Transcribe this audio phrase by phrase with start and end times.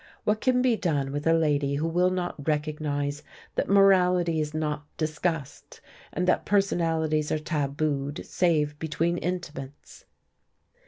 [0.23, 3.21] What can be done with a lady who will not recognize
[3.53, 5.79] that morality is not discussed,
[6.11, 10.05] and that personalities are tabooed save between intimates.